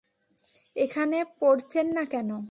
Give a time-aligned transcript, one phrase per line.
[0.75, 2.31] এখানে পড়ছেন না কেন?